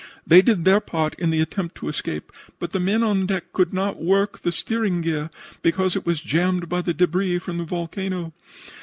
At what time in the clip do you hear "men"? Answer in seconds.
2.79-3.03